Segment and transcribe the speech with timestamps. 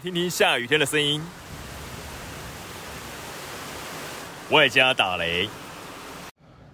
[0.00, 1.20] 听听下雨天的声音。
[4.50, 5.48] 外加打雷，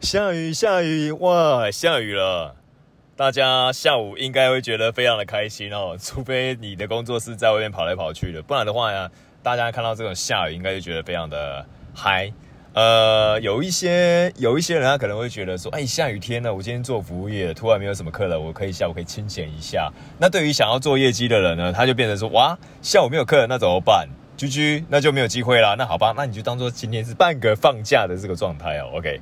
[0.01, 2.55] 下雨下雨哇，下雨了！
[3.17, 9.11] 大家下午应该会觉得非常的开心哦，除非你的工作是在外面跑来跑去的，不然的话呀，
[9.43, 12.33] 大家看到这种下雨，应该就觉得非常的嗨。
[12.75, 19.93] 呃，有一些有一些人他可能会觉得说，哎，下雨天呢，我今天做服务业，突然没有什么客人，我可以下午可以清闲一下。
[20.19, 25.77] 那对于想要做业绩的人呢，他就变成说，哇，下午没有客人，那怎么办居居那就没有机会啦。
[25.79, 28.91] 那好吧，那你就当做今天是半个放假的这个状态哦。
[28.95, 29.21] OK。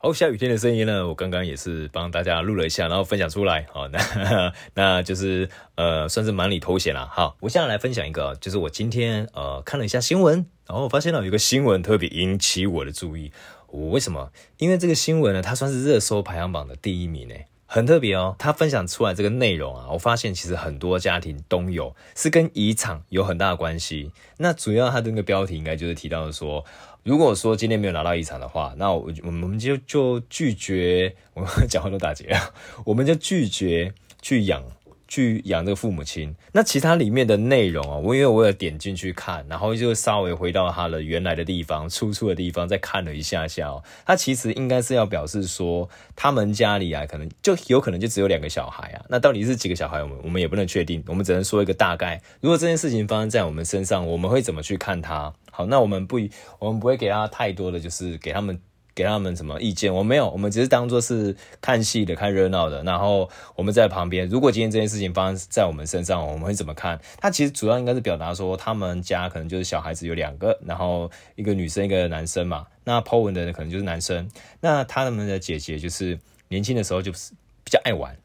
[0.00, 3.66] 好，下雨天的声音呢，我刚刚也是帮大家录了一下，然后分享出来。
[3.72, 7.04] 好，那那就是呃，算是忙里偷闲了。
[7.08, 13.32] 好，我现在来分享一个，就是我今天呃看了一下新闻，然后我发现了有一个新闻特别引起我的注意。
[13.66, 14.30] 我为什么？
[14.58, 17.34] 因为这个新闻呢，它算是热搜排行榜的第一名呢，
[17.70, 18.34] 很特别哦。
[18.38, 24.10] 他分享出来这个内容啊，我发现其实很多家庭都有，是跟遗产有很大的关系。
[24.38, 26.64] 那主要他的那个标题应该就是提到说。
[27.04, 32.50] 如果说今天没有拿到遗产的话，那我我们就就拒绝，我们 讲话都打结啊，
[32.84, 34.62] 我们就拒绝去养
[35.08, 36.36] 去养这个父母亲。
[36.52, 43.82] 那其他里面的内容啊，我因为我有点进去看，然后就稍微回到他的原来的地方，出处的地方再看了一下下哦。
[44.06, 49.04] 他其实应该是要表示说，他们家里啊，可能就有可能就只有两个小孩啊。
[49.08, 52.20] 那到底是几个小孩，我们我们也不能确定，我们只能说一个大概。
[52.40, 55.32] 如果这件事情发生在我们身上，我们会怎么去看他？
[55.50, 56.20] 好，那我们不，
[56.60, 58.60] 我们不会给他太多的，就是给他们
[58.98, 59.94] 给他们什么意见。
[59.94, 62.82] 我没有，我们只是当做是看戏的、看热闹的。
[62.82, 64.28] 然后我们在旁边。
[64.28, 67.00] 如果今天这件事情发生在我们身上，我们会怎么看？
[67.20, 72.66] 他其实主要应该是表达说，他们家可能就是小孩子有两个，然后一个女生，一个男生嘛。
[72.82, 74.28] 那 Po 文的可能就是男生。
[74.60, 76.18] 那他们的姐姐就是
[76.48, 78.18] 年轻的时候就是比较爱玩，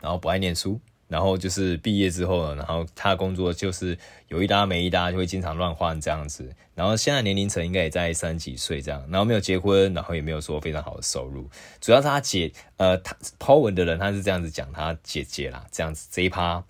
[0.00, 0.78] 然后不爱念书。
[1.08, 6.54] 然后就是毕业之后，然后他工作就是有一搭没一搭，就会经常乱换这样子。
[6.74, 11.48] 然后现在年龄层应该也在三十几岁这样，然后没有结婚，然后也没有说非常好的收入。
[11.80, 16.62] 主要是他姐，呃，他 Po 文的人他是这样子讲他姐姐啦，这样子这一趴。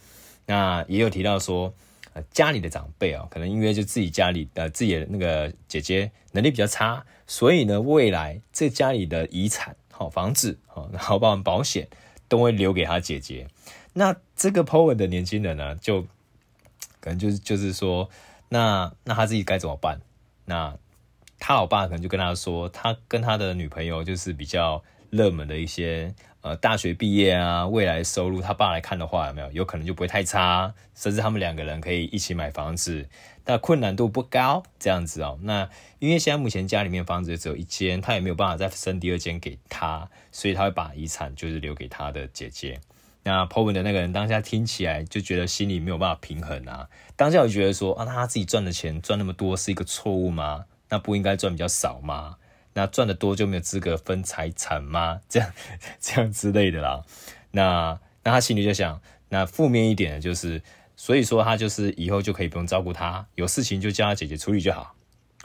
[0.46, 1.74] 那也有提到说，
[2.14, 11.86] 呃，家里的长辈啊，可能因为就自己家里呃自己的那个姐姐能力比较差，所以呢，未来这家里的遗产，好房子，好然后包括保险，
[12.28, 13.46] 都会留给他姐姐。
[13.98, 16.02] 那这个 Po 文的年轻人呢，就
[17.00, 18.08] 可能就是就是说，
[18.48, 20.00] 那那他自己该怎么办？
[20.44, 20.72] 那
[21.40, 33.08] 他老爸可能就跟他说，他跟他的女朋友就是比较热门的一些呃大学毕业啊，未来收入他爸来看的话，有没有有可能就不会太差，甚至他们两个人可以一起买房子，
[33.42, 35.36] 但困难度不高这样子哦。
[35.42, 42.78] 那因为现在目前家里面房子只有一间，他也没有办法再生第二间给他，所以他会把遗产就是留给他的姐姐。
[43.24, 50.64] 那 Po 文的那个人当下听起来就觉得心里没有办法平衡啊，当下我就觉得说啊，那他自己赚的钱赚那么多是一个错误吗？
[50.88, 52.36] 那不应该赚比较少吗？
[52.72, 55.20] 那赚的多就没有资格分财产吗？
[55.28, 55.52] 这样
[56.00, 57.02] 这样之类的啦。
[57.50, 60.62] 那那他心里就想，那负面一点的就是，
[60.96, 64.94] 所以说他就是以后就可以不用照顾他，有事情就叫他姐姐处理就好。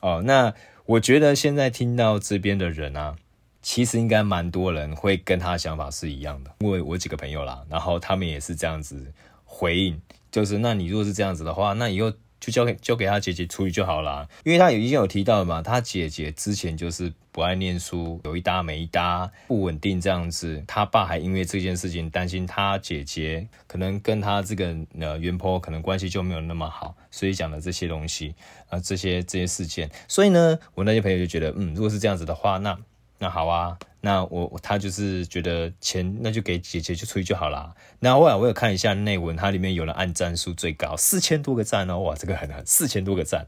[0.01, 0.53] 哦，那
[0.85, 3.15] 我觉得现在听到这边的人啊。
[3.63, 9.11] 其实应该蛮多人会跟他想法是一样的，因为我几个朋友啦，然后他们也是这样子
[9.45, 14.27] 回应，就是那你如果是这样子的话，那以后就交给交给他姐姐处理就好啦。
[14.43, 28.35] 因为他已经有提到了嘛，他姐姐之前就是不爱念书，有一搭没一搭，不稳定这样子，他爸还因为这件事情担心他姐姐可能跟他这个呃原 PO 可能关系就没有那么好，所以讲了这些东西
[28.67, 32.77] 啊、这些这些事件，所以呢，我那些朋友就觉得，嗯，如果是这样子的话，那。
[33.23, 37.73] 那好啊，那我他就是觉得钱那就给姐姐就出去就好啦。
[37.99, 43.47] 那后来我有看一下内文，它里面有人按赞数最高四千多个赞哦，哇，这个很很四千多个赞。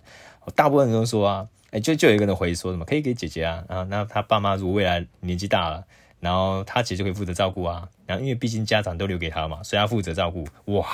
[0.55, 5.83] 大部分人都说啊，哎、就就有一个人回说什么可以给姐姐啊，然后那他爸妈如果未来年纪大了，
[6.21, 7.89] 然后他姐就可以负责照顾啊。
[8.05, 10.47] 然后因为毕竟家长都留给他嘛，所以他负责照顾。
[10.71, 10.87] 哇，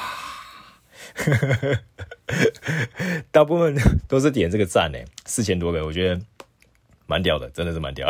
[3.29, 3.75] 大部分
[4.07, 6.19] 都是点这个赞呢，四千多个，我觉得。
[7.07, 8.07] 蛮屌的，真的是蛮屌。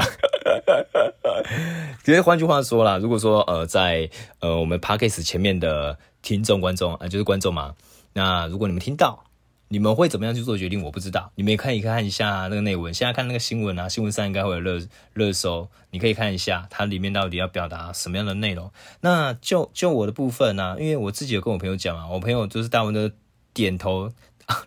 [2.04, 4.10] 其实换句话说啦，如果说呃在
[4.40, 7.76] 呃我们 Podcast 前面的听众观众啊、呃，就是观众嘛，
[8.14, 9.24] 那如果你们听到，
[9.68, 10.84] 你们会怎么样去做决定？
[10.84, 12.94] 我不知道，你们也可以看一下那个内文。
[12.94, 14.80] 现在看那个新闻啊，新闻上应该会有热
[15.14, 18.72] 热搜，你可以看一下它里面到底要表达什么样的内容。
[19.02, 23.16] 那就就我的部分呢、啊，因为我自己有跟我朋友讲啊，我朋友就是大部分都
[23.54, 24.12] 点头。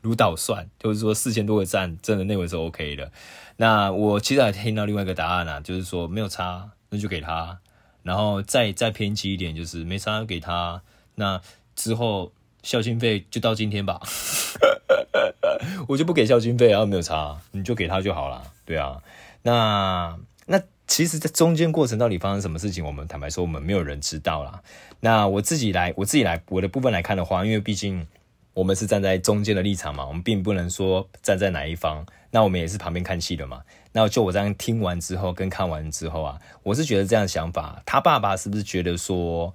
[0.02, 3.10] 如捣蒜，就是说四千多个赞，真的内文是 OK 的。
[3.56, 7.58] 那我其实还听到另外一个答案啊，就是说没有差，那就给他。
[8.02, 10.82] 然后再再偏激一点，就是没差给他。
[11.14, 11.40] 那
[11.75, 12.32] 之后
[12.62, 14.00] 孝心费就到今天吧。
[15.88, 19.02] 我就不给孝亲费啊，没有差，你就给他就好了，对啊。
[19.42, 24.62] 那那其实，在中间过程到底发生什么事情，我们坦白说，我们没有人知道啦。
[25.00, 28.06] 那我自己来，我自己来，我的部分来看的话，因为毕竟
[28.54, 32.06] 我们是站在中间的立场嘛，我们并不能说站在哪一方。
[32.30, 33.62] 那我们也是旁边看戏的嘛。
[33.92, 39.52] 那就我这样听完之后，跟看完之后啊，我是觉得这样的想法，他爸爸是不是觉得说，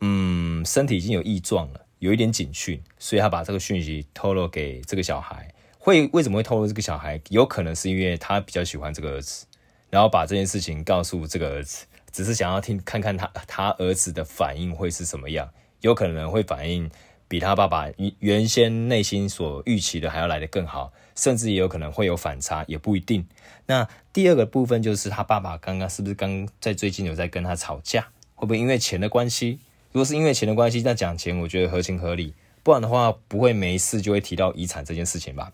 [0.00, 5.52] 嗯，身体已经有异状了，有一点警讯，所以他把这个讯息透露给这个小孩。
[5.78, 7.18] 会为什么会透露这个小孩？
[7.30, 9.46] 有可能是因为他比较喜欢这个儿子，
[9.88, 15.48] 然后把这件事情告诉这个儿子，只是想要听看看他他儿子的反应会是什么样，
[15.80, 16.90] 有可能会反应
[17.30, 17.86] 比他爸爸
[18.18, 23.24] 原先内心所预期的还要来得更好，甚至也有可能会有反差，也不一定。
[23.66, 28.08] 那第二个部分就是他爸爸刚刚是不是刚在最近有在跟他吵架？
[28.34, 29.60] 会不会因为钱的关系？
[29.92, 32.34] 如果是因为钱的关系，那讲钱我觉得合情合理，
[32.64, 35.52] 不然的话不会没事就会提到遗产这件事情吧。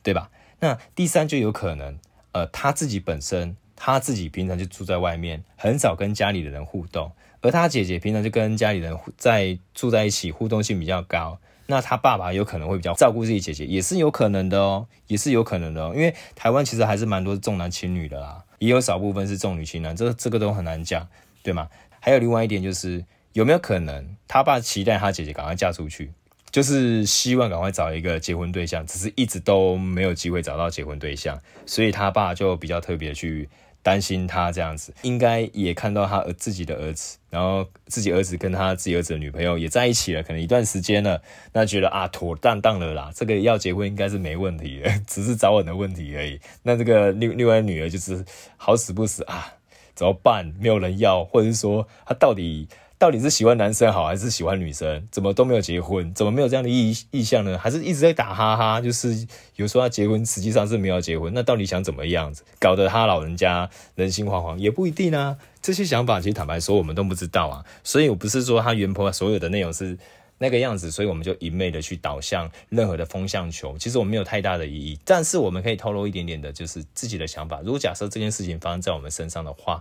[0.00, 0.30] 对吧？
[0.60, 1.98] 那第三就有可能，
[2.32, 11.38] 呃，他自己本身，他自己平常就住在外面，很少跟家里的人互动，而他姐姐平常就跟家里人在住在一起，互动性比较高。
[11.66, 15.92] 那他爸爸有可能会比较照顾自己姐姐，也是有可能的哦，也是有可能的哦。
[15.94, 21.06] 因为台湾其实还是蛮多重男轻女的啦，也有少部分是重女轻男，这这个都很难讲，
[21.42, 21.68] 对吗？
[22.00, 23.04] 还有另外一点就是，
[23.34, 26.10] 有没有可能他爸期待他姐姐赶快嫁出去？
[26.50, 33.46] 就是希望赶快找一个结婚对象，只是一直都没有机会找到结婚对象，所以他爸就比较特别去
[33.88, 41.22] 担心他这样子，应该也看到他自己的儿子，然后自己儿子跟他自己儿子的女朋友也在一起了，可能一段时间了，
[41.54, 46.38] 那觉得啊妥当当了啦，这个要结婚应该是没问题的， 只是早晚的问题而已。
[46.62, 48.22] 那这个另另外女儿就是
[48.58, 49.54] 好死不死啊，
[49.94, 50.52] 怎么办？
[50.60, 52.68] 没有人要，或者是说他到底？
[52.98, 55.06] 到底是喜欢男生好还是喜欢女生？
[55.12, 56.12] 怎么都没有结婚？
[56.14, 57.56] 怎么没有这样的意意向呢？
[57.56, 58.80] 还是一直在打哈哈？
[58.80, 59.24] 就是
[59.54, 61.32] 有说要结婚，实际上是没有结婚。
[61.32, 62.42] 那到底想怎么样子？
[62.58, 65.36] 搞得他老人家人心惶惶，也不一定啊。
[65.62, 67.64] 这些想法其实坦白说，我们都不知道啊。
[67.84, 69.96] 所以我不是说他原婆所有的内容是
[70.38, 73.78] 那个样子，所以我们就一昧的去导向任何的风向球。
[73.78, 77.60] 其实我们没有太大的意义，但是我们可以透露一点点的，就是自己的想法。
[77.60, 79.80] 如果假设这件事情发生在我们身上的话。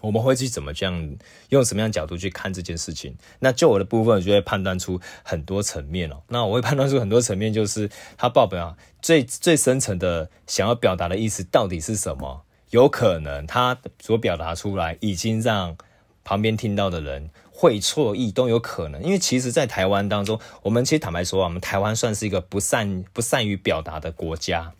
[0.00, 1.16] 我们会去怎么这样
[1.48, 3.16] 用什么样角度去看这件事情？
[3.40, 6.22] 那就我的部分，我就会判断出很多层面哦。
[6.28, 12.42] 那我会判断出很多层面，就是他报表最最深层的想要表达的意思到底是什么？
[12.70, 15.76] 有可能他所表达出来已经让
[16.24, 19.02] 旁边听到的人会错意，都有可能。
[19.02, 24.72] 因为其实，在台湾当中，我们其实坦白说啊，我们台湾算是一个不善不善于表达的国家。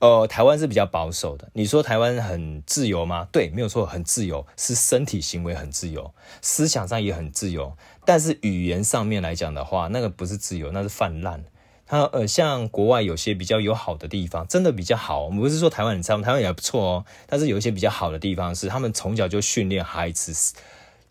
[0.00, 1.48] 呃，台湾是比较保守的。
[1.54, 3.26] 你说台湾很自由吗？
[3.32, 6.12] 对，没有错，很自由，是身体行为很自由，
[6.42, 7.74] 思想上也很自由。
[8.04, 11.44] 但是语言上面来讲的话，那个不是自由，那是泛滥。
[11.86, 15.24] 它呃，像国外有些比较友好的地方，真的比较好。
[15.24, 17.04] 我们不是说台湾很差，台湾也还不错哦。
[17.26, 20.54] 但是有一些比较好的地方是，他们从小就训练孩子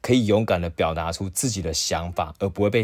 [0.02, 2.84] 可以勇敢的表达出自己的想法，而不会被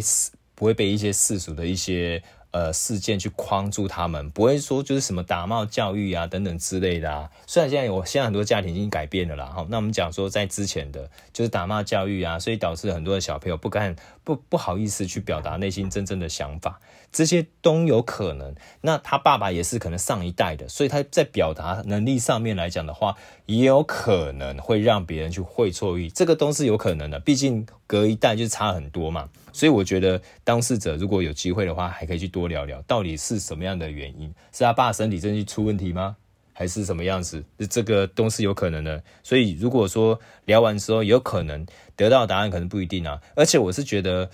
[0.56, 2.24] 不会被一些世俗的一些。
[2.52, 7.30] 呃，事件去框住他们，不会说就是什么打骂教育啊等等之类的啊。
[7.46, 9.46] 虽然现在有，现在很多家庭已经改变了啦。
[9.46, 16.80] 哈，那我们讲说在之前的，就是打骂教育啊，所以导致很多的小朋友不敢不不好意思去表达内心真正的想法，
[17.12, 18.54] 这些都有可能。
[18.82, 27.20] 那他爸爸也是可能上一代的，所以他在表达能力上面来讲的话，也有可能会让别人去会错意，这个都是有可能的。
[27.20, 29.30] 毕竟隔一代就差很多嘛。
[29.52, 34.34] 所以我觉得当事者如果有机会的话，还可以去多聊聊，到底是什么样的原因？
[34.52, 36.16] 是他爸身体真的出问题吗？
[36.54, 37.42] 还是什么样子？
[37.70, 39.02] 这个都是有可能的。
[39.24, 43.22] 所以如果说聊完之后有可能得到答案，可能不一定啊。
[43.34, 44.30] 而且我是觉得，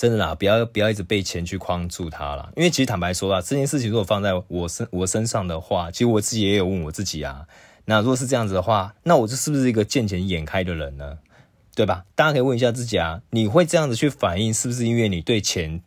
[0.00, 2.50] 真的啦，不要不要一直被钱去框住他啦。
[2.56, 7.46] 因为其实坦白说啊，这件事情如果放在我身我身上的话，其实我自己也有问我自己啊。
[7.84, 11.18] 那如果是这样子的话，那我这是不是一个见钱眼开的人呢？
[11.74, 12.06] 对吧？
[12.14, 15.82] 大家可以问一下自己啊，你会这样子去反应，是不是因为你对钱、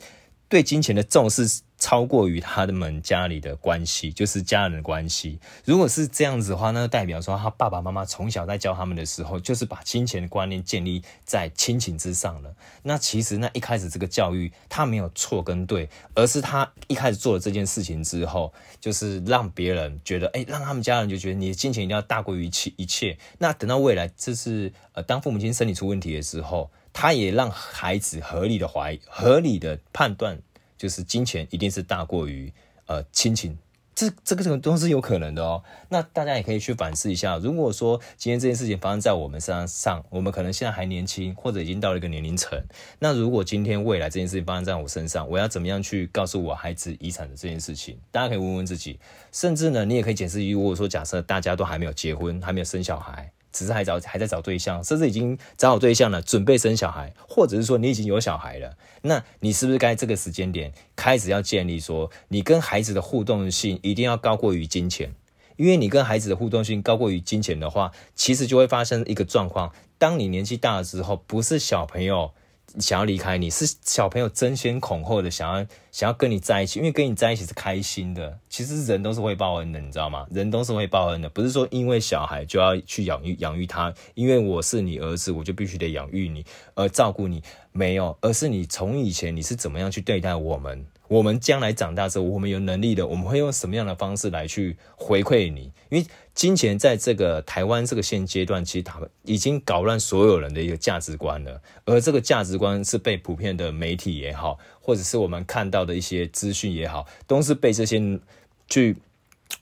[0.53, 1.63] 对金钱的重视？
[1.79, 5.37] 超过于他们家里的关系，就是家人的关系。
[5.65, 12.55] 如果是这样子的话，那代表说他爸爸妈妈从小在教他们的时候，就是把金钱的观念建立在亲情之上了。
[12.83, 23.17] 那其实那一开始这个教育他没有错跟对，而是他一开始做了这件事情之后，就是让别人觉得，哎，让他们家人就觉得你的金钱一定要大过于一切一切。
[23.39, 30.39] 那等到未来，这是呃，当父母亲身体出问题的时候，他也让孩子合理的怀、合理的判断。
[30.75, 32.51] 就是金钱一定是大过于
[32.87, 33.57] 呃亲情
[33.95, 35.63] 这这个这个都是有可能的哦。
[35.87, 42.61] 那大家也可以去反思一下，如果说今天这件事情发生在我们身上，我们可能现在还年轻，或者已经到了一个年龄层。
[42.99, 47.97] 那如果今天未来这件事情发生在我身上，我要怎么样去告诉我孩子遗产的这件事情？
[48.11, 48.99] 大家可以问问自己，
[49.31, 53.31] 甚至呢，你也可以解释，如果说假设大家都还没有结婚，还没有生小孩。
[53.53, 65.13] 只是还找还在找对象，甚至已经找好对象了，准备生小孩，或者是说你已经有小孩了，那你是不是该这个时间点开始要建立说，你跟孩子的互动性一定要高过于金钱？
[65.55, 72.31] 因为你跟孩子的互动性高过于金钱的话，其实就会发生一个状况，当你年纪大了之后，不是小朋友。
[72.79, 78.39] 想要离开你，是小朋友争先恐后的想要想要跟你在一起，因为跟你在一起是开心的。
[78.49, 80.25] 其实人都是会报恩的，你知道吗？
[80.31, 90.85] 人都是会报恩的，不是说因为小孩就要去养育养育他，因为我是你儿子，我就必须得养育你，而照顾你，没有，而是你从以前你是怎么样去对待我们。
[91.13, 95.71] 我们将来长大之后，我们有能力的，我们会用什么样的方式来去回馈你？
[95.89, 101.61] 因为金钱在这个台湾这个现阶段，其实他们已经搞乱所有人的一个价值观了。
[101.85, 108.19] 而这个价值观是被普遍的媒体也好，或者是我们看到的一些资讯也好，都是被这些
[108.67, 108.97] 去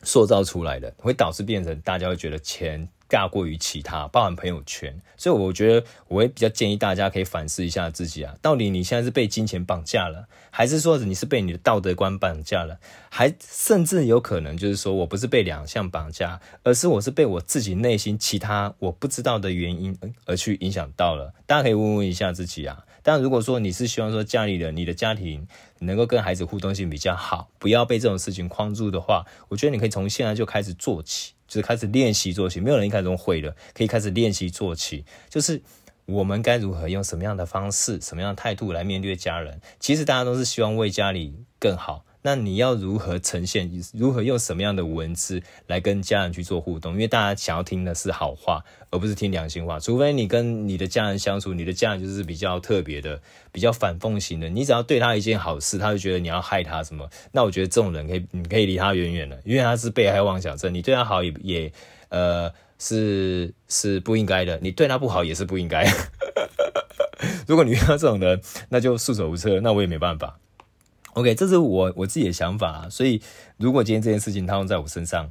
[0.04, 2.88] 塑造出来的，会导致变成大家会觉得钱。
[3.12, 21.34] 大过于其他，包含朋友圈，所以我觉得我会比较建议大家可以反思一下自己啊，到底你现在是被金钱绑架了，还是说你是被你的道德观绑架了，还甚至有可能就是说我不是被两项绑架，而是我是被我自己内心其他我不知道的原因而去影响到了。
[21.46, 22.86] 大家可以问问一下自己啊。
[23.04, 25.48] 但如果说你是希望说家里的你的家庭
[25.80, 31.34] 能够跟孩子互动性比较好，不要被这种事情框住的话，我觉得你可以从现在就开始做起。
[31.48, 35.04] 就是开始练习做起，没有人一开始会的，可以开始练习做起。
[35.30, 35.62] 就是
[36.06, 39.60] 我们该如何用什么样的方式、什么样的态度来面对家人？
[39.78, 42.06] 其实大家都是希望为家里更好。
[42.24, 43.70] 那你要如何呈现？
[43.94, 46.94] 如何用什么样的文字来跟家人去做互动？
[46.94, 49.80] 因为大家想要听的是好话，而不是听良心话。
[49.80, 53.20] 除非你跟你的家人相处，你的家人就是比较特别的、
[53.52, 54.50] 比较反奉型的。
[54.50, 57.10] 你只要对他一件好事，他就觉得你要害他什么。
[57.32, 60.74] 那我觉得这种人可以，你可以离他远远的，因为他是被害妄想症。
[60.74, 61.74] 你对他好也也
[62.10, 65.86] 呃是是不应该的，你对他不好也是不应该。
[67.48, 70.38] 如果你遇到这种人，那就束手无策，那我也没办法。
[71.14, 73.22] OK，这是我我自己的想法，所以
[73.58, 75.30] 如果今天这件事情套用在我身上，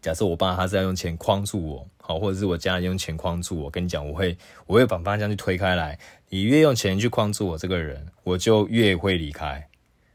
[0.00, 4.36] 假设我爸他是要用钱框住我，好，或者是我家人用钱框住我，跟你讲，我会
[4.66, 5.98] 我会把方向去推开来。
[6.28, 9.68] 你越用钱去框住我这个人，我就越会离开。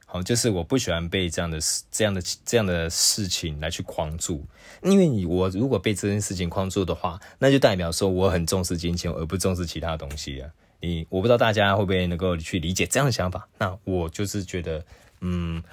[0.05, 4.43] 好，就是我不喜欢被这样的事、这样的这样的事情来去框住，
[4.83, 10.49] 因为你我如果被这件事情框住的话，那就代表说我很重视金钱，而不重视其他东西啊。
[10.81, 14.83] 你我不知道大家会不会能够去理解这样的想法，那我就是觉得，
[15.21, 15.63] 嗯，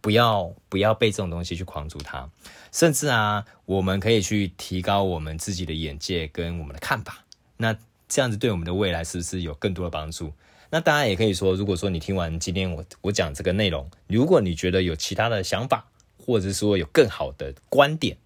[0.00, 2.28] 不要不要被这种东西去框住它，
[2.72, 7.24] 甚至啊，我们可以去提高我们自己的眼界跟我们的看法，
[7.56, 7.76] 那
[8.08, 10.32] 这样子对我们的未来是不是有更多的帮助？
[10.68, 15.86] 那大家也可以说，如果说你听完今天我我讲这个内容，如果你觉得有其他的想法，
[16.18, 18.16] 或者说有更好的观点，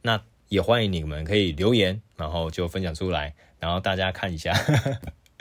[0.00, 4.54] 那也欢迎你们可以留言，然后就分享出来，然后大家看一下。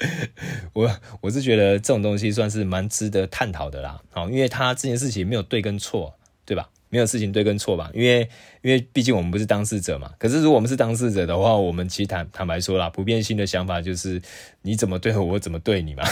[0.73, 0.89] 我
[1.21, 6.13] 我是觉得这种东西算是蛮值得探讨的啦，好，因为他这件事情没有对跟错，
[6.45, 6.69] 对吧？
[6.91, 7.91] 没有事情对跟错吧？
[7.93, 8.27] 因为
[8.61, 10.11] 因为毕竟我们不是当事者嘛。
[10.17, 14.19] 可是如果我们是当事者的话，我们其实坦坦白说啦，普遍性的想法就是
[14.63, 16.03] 你怎么对我，我怎么对你嘛，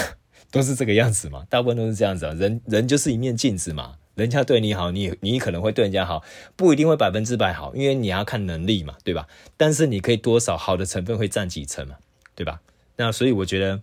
[0.52, 2.34] 都是这个样子嘛，大部分都是这样子啊。
[2.34, 6.22] 人人就是一面镜子嘛，人家对你好，你你可能会对人家好，
[6.54, 9.26] 不一定会百分之百好，因为你要看能力嘛，对吧？
[9.56, 11.96] 但是你可以多少好的成分会占几成嘛，
[12.36, 12.60] 对吧？
[12.98, 13.80] 那所以我觉得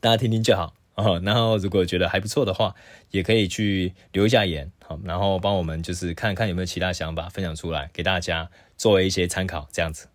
[0.00, 1.20] 大家听听就好 哦。
[1.24, 2.74] 然后如果觉得还不错的话，
[3.10, 10.08] 也可以去留一下言，好，然后帮我们就是看看有没有其他想法分享出来给大家作为一些参考，这样子。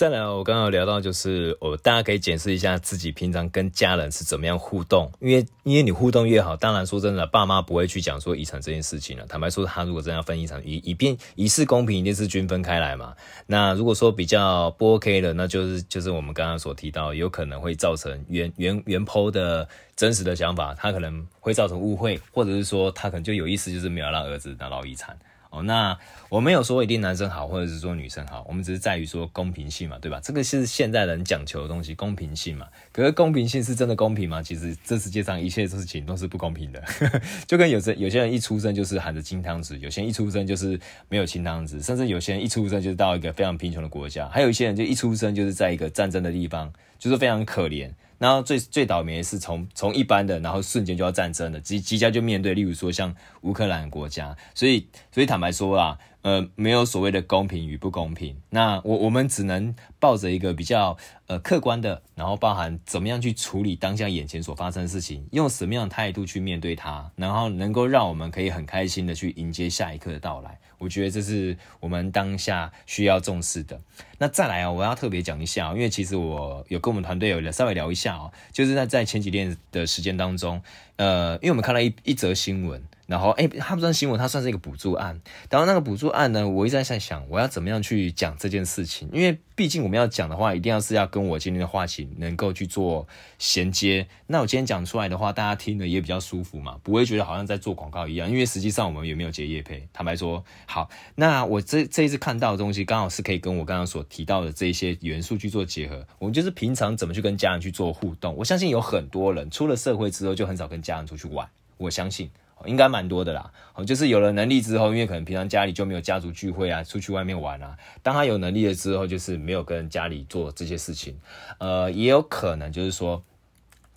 [0.00, 9.26] 再来，我刚刚聊到，就是我大家可以检视一下自己平常跟家人是怎么样互动，因为因为你互动越好，当然说真的，爸妈不会去讲说遗产这件事情了。
[9.26, 13.14] 坦白说，他如果真要分遗产，以以便以示公平，一定是均分开来嘛。
[13.46, 25.14] 那如果说比较不 OK 的，那就是就是我们刚刚所提到，有可能会造成原原原 PO 的真实的想法，他可能会造成误会，或者是说他可能就有意思，就是没有让儿子拿到遗产。
[25.50, 30.20] 哦，那我没有说一定男生好，或者是说女生好，我们只是在于说公平性嘛，对吧？
[30.22, 32.68] 这个是现代人讲求的东西，公平性嘛。
[32.92, 34.40] 可是公平性是真的公平吗？
[34.40, 36.80] 其实这世界上一切事情都是不公平的，
[37.48, 40.78] 就跟有些有些人一出生就是含着金汤匙，有些人一出生就是
[41.08, 47.90] 没有金汤匙，甚至有些人一出生就是到一个非常贫穷的国家，还有一些人就一出生就是在一个战争的地方，就是非常可怜。
[48.20, 60.94] 然后最最倒霉的是从从一般的，然后瞬间就要战争了，即即将就面对，例如说像乌克兰国家，所以所以坦白说啊，呃，没有所谓的公平与不公平，那我我们只能抱着一个比较
[61.28, 70.60] 呃客观的，然后包含怎么样去处理当下眼前所发生的事情，用什么样的态度去面对它，然后能够让我们可以很开心的去迎接下一刻的到来。
[70.80, 73.80] 我觉得这是我们当下需要重视的。
[74.18, 80.60] 那再来啊，我要特别讲一下，因为其实我有跟我们团队有聊稍微聊一下哦，就是在在前几天的时间当中，
[80.96, 82.82] 呃，因为我们看到一一则新闻。
[83.10, 85.20] 然后，哎，他不算新闻，它算是一个补助案。
[85.50, 89.10] 然后那个补助案呢，我一直在想，我要怎么样去讲这件事情？
[89.12, 94.06] 因为毕竟我们要讲的话，一定要是要跟我今天的话题能够去做衔接。
[94.28, 98.30] 那我今天讲出来的话，大家听了也比较舒服嘛，不会觉得好像在做广告一样。
[98.30, 99.88] 因为实际上我们也没有接业配。
[99.92, 106.06] 坦白说，好，那我这这一次看到的东西，刚好是可以跟我刚刚所提到的这一些元素去做结合。
[106.20, 108.36] 我们就是平常怎么去跟家人去做互动。
[108.36, 111.48] 我相信有很多人出了社会之后，就很少跟家人出去玩。
[111.76, 112.30] 我相信。
[112.66, 117.76] 应该蛮多的啦，哦就是有了能力之后，因为可能平常家里就没有家族聚会啊，出去外面玩啊。
[118.02, 121.18] 当他有能力了之后，就是没有跟家里做这些事情，
[121.58, 123.22] 呃，也有可能就是说。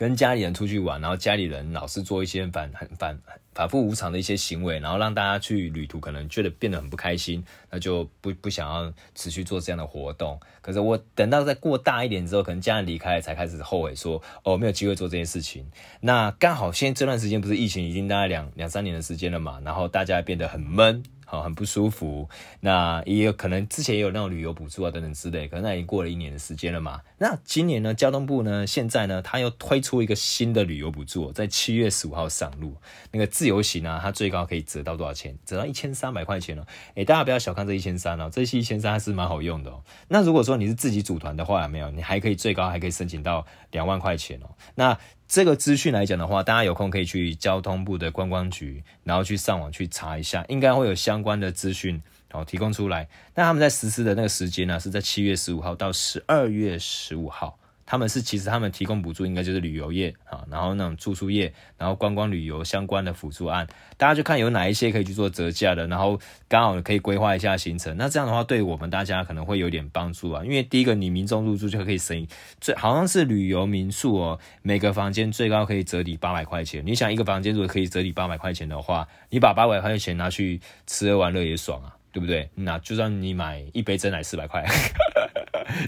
[0.03, 3.17] 跟家里人出去玩，然后家里人老是做一些反很反
[3.55, 10.38] 反复无常的一些行为，然后让大家去旅途可能觉得变得很不开心，那就不不想要持续做这样的活动。
[10.60, 15.65] 可是我等到再过大一点之后，可能家人离开，才开始后悔说哦，没有机会做这件事情。
[16.01, 21.01] 那刚好现在这段时间不是疫情已经大概两两三年的时间了嘛，然后大家变得很闷。
[21.34, 22.30] 好，很不舒服。
[22.60, 27.02] 那也有可能之前也有那种旅游补助啊等等之类，可能那已经过了一年的时间了嘛。
[27.18, 32.75] 那今年呢，交通部呢，现在呢，他又推出一个新的旅游补助，在七月十五号上路。
[33.12, 35.36] 那个自由行啊，它最高可以折到多少钱？
[35.44, 36.63] 折到一千三百块钱哦。
[36.94, 39.84] 诶，大家不要小看这一千三哦，这些一千三还是蛮好用的哦。
[40.10, 41.90] 那如果说你是自己组团的话，没有？
[41.90, 44.50] 你还可以最高还可以申请到两万块钱哦。
[44.75, 44.96] 那
[45.34, 52.00] 这个资讯来讲的话，大家有空可以去交通部的观光局，然后去上网去查一下，应该会有相关的资讯
[52.32, 53.10] 好提供出来。
[53.34, 57.58] 那他们在实施的那个时间呢，是在七月十五号到十二月十五号。
[57.86, 67.96] 他们是其实他们提供补助，应该就是旅游业啊，然后那种住宿业，然后观光旅游相关的辅助案，大家就看有哪一些可以去做折价的，然后刚好可以规划一下行程。
[67.98, 72.26] 那这样的话，对我们大家可能会有点帮助啊，因为第一个你民众入住就可以省，
[72.62, 76.82] 最好像是旅游民宿哦，每个房间最高可以折抵八百块钱。
[76.86, 82.50] 你想一个房间如果可以折抵八百块钱的话，你把八百块钱拿去吃喝玩乐也爽啊，对不对？
[82.56, 84.63] 那就算你买一杯珍奶四百块。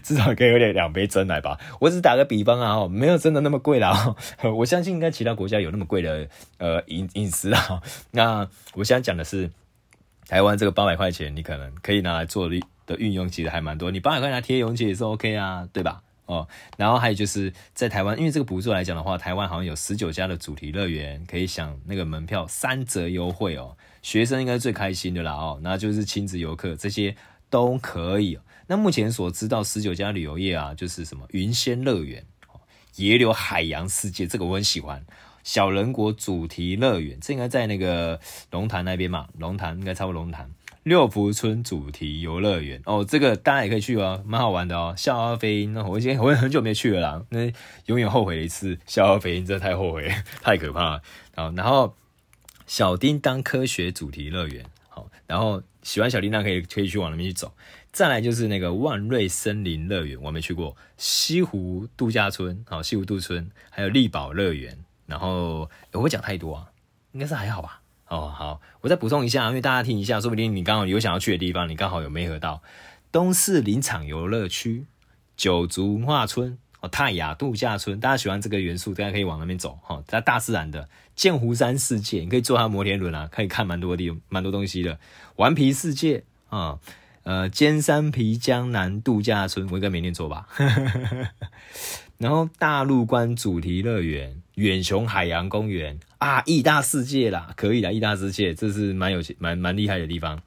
[0.03, 1.59] 至少可以有点两杯珍奶吧。
[1.79, 4.15] 我只打个比方啊，没有真的那么贵啦。
[4.55, 7.81] 我相信应该其他国家有那么贵的呃饮饮食啊。
[8.11, 9.49] 那我现在讲的是
[10.27, 13.91] 台湾这个八百块钱，你可能可以拿来做的运用，其实还蛮多。
[13.91, 16.01] 你八百块拿贴永姐也是 OK 啊，对吧？
[16.27, 23.77] 哦，然后还有就是在台湾，因为这个补助来讲的话，台湾好像有十九家的主题乐园可以享那个门票三折优惠哦。
[24.01, 27.15] 学生应该是最开心的啦哦，那就是亲子游客这些
[27.51, 28.39] 都可以。
[28.67, 32.25] 那目前所知道十九家旅游业啊，就是什么云仙乐园、
[32.95, 35.05] 野柳海洋世界，这个我很喜欢。
[35.43, 40.49] 小人国主题乐园，这应该在那个龙潭那边嘛，龙潭应该差不多龙潭。
[40.81, 44.93] 六福村主题游乐园哦，这个大家也可以去哦，蛮好玩的哦。
[44.95, 47.51] 笑傲飞鹰，那我已经 我也很久没去了啦，那
[47.85, 48.77] 永远后悔的一次。
[48.85, 51.01] 笑傲飞鹰真的太后悔， 太可怕了。
[51.55, 51.95] 然后
[52.67, 57.51] 小叮当科学主题乐园，好，然后喜欢小叮当可以可以去往那边去走。
[57.95, 60.75] 再来就是那个万瑞森林乐园，我没去过。
[60.97, 64.77] 西湖度假村，好，西湖度村，还有丽宝乐园。
[65.05, 66.67] 然后我会讲太多啊，
[67.13, 67.81] 应该是还好吧。
[68.09, 72.61] 哦，好，我再补充一下，因为大家听一下，说不定你刚好有想要去的地方，你刚好有没合到。
[73.13, 74.87] 东势林场游乐区、
[75.37, 79.79] 九族文化村、哦泰雅度假村，大家喜欢这个元素，大家可以往那边走。
[79.81, 84.99] 哈、在大自然的剑湖山世界，你可以坐它摩天轮啊，可以看蛮多地，蛮多东西的。
[85.37, 86.77] 顽皮世界啊。
[87.25, 90.47] 呃，尖山皮江南度假村，我应该没念错吧？
[92.19, 100.39] 然后大陆关主题乐园、远雄海洋公园啊，义大世界啦，可以啦，义大世界，这是蛮有蛮蛮厉害的地方。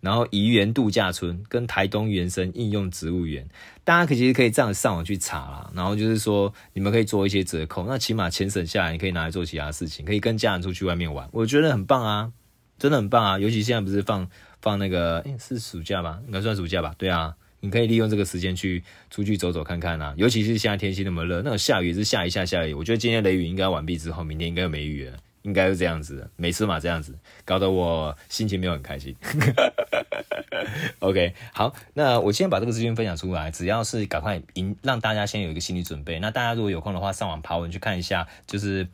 [0.00, 3.46] 然后怡园度假村跟台东原生应用植物园，
[3.84, 5.70] 大家可其实可以这样上网去查啦。
[5.74, 12.32] 然后就是说，你们可以做一些折扣，那起码钱省下来，你可以拿来做其他事情，可以跟家人出去外面玩，我觉得很棒啊，
[12.78, 14.26] 真的很棒啊，尤其现在不是放。
[14.62, 16.20] 放那个，诶、是暑假吧？
[16.24, 16.94] 应该算暑假吧？
[16.96, 20.14] 对啊，你可以利用这个时间去出去走走看看啊。
[20.16, 22.72] 尤其是现在天气那么热，那种下雨是下一下下雨。
[22.72, 26.30] 我觉得今天雷雨应该完毕之后，明天应该没雨了，应该是这样子的。
[26.36, 29.14] 每次嘛这样子，搞得我心情没有很开心。
[31.00, 36.20] OK，好，那我今天把这个资讯分享出来，只要是赶快引让大家先有一个心理准备。
[36.20, 38.86] 那大家如果有空的话，上网爬文去看一下，就是。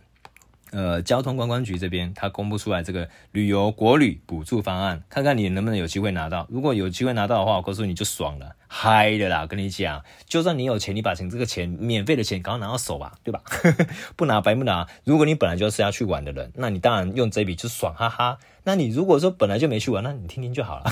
[0.70, 6.46] 呃，交通观光局这边，他公布出来这个旅游国旅补助方案，看看你能不能有机会拿到。
[6.50, 9.46] 如果有机会拿到的话，我告诉你就爽了，嗨的啦！
[9.46, 13.42] 跟你讲，就算你有钱，你把钱这个钱免费的钱赶快拿到手吧， 对吧？
[14.14, 14.87] 不拿白不拿。
[15.04, 18.38] 如果你本来就是要去玩的人，那你当然用这笔就爽哈哈。
[18.64, 20.90] 那你如果说本来就没去玩，那你听听就好了，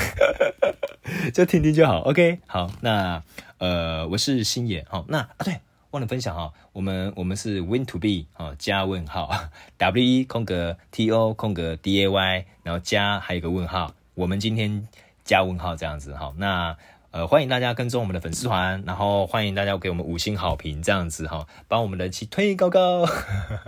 [1.35, 2.01] 就听听就好。
[2.01, 3.23] OK，好，那
[3.59, 5.61] 呃，我是星野，好，那啊对。
[5.97, 9.31] 忘了分享哈，我们我们是 Win to be 啊，加问号。
[9.79, 14.87] W E 空格 T O 空格 D A Y，然后加还有个问号，我们今天
[15.25, 16.77] 加问号这样子哈，那
[17.13, 23.07] 呃欢迎大家跟踪我们的粉丝团，然后欢迎大家给我们五星好评这样子哈，帮我们的人气推高高，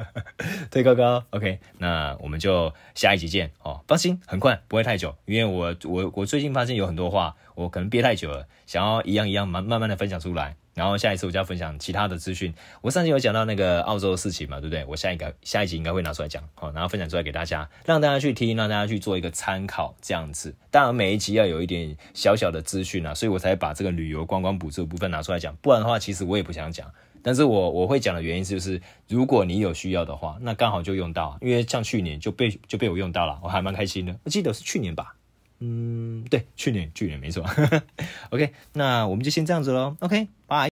[0.71, 3.51] 推高高，OK，那我们就下一集见。
[3.63, 10.57] 哦，放心，很快不会太久，因为我我我最近发现有很多话我可能憋太久了，想要一样一样慢慢慢的分享出来。
[10.79, 12.55] 然后下一次我就要分享其他的资讯。
[12.81, 14.85] 我上集有讲到那个澳洲的事情嘛，对不对？
[14.87, 20.55] 我下一个下一集应该会拿出来讲，好，然后分享出来给大家，让大家去听，让大家去做一个参考，这样子。
[20.71, 25.55] 当然每一集要有一点小小的资讯啊，所以我才把这个旅游观光补助部分拿出来讲。
[25.57, 26.89] 不然的话，其实我也不想讲。
[27.21, 34.17] 但是我我会讲的原因就是，如果你有需要的话，那刚好就用到，因为像去年就被就被我用到了，我还蛮开心的。
[34.23, 35.17] 我记得是去年吧。
[35.61, 37.45] 嗯，对，去年去年没错。
[38.31, 39.97] OK，那我们就先这样子喽。
[39.99, 40.67] OK，拜。